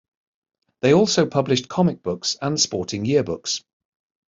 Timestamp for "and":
2.41-2.59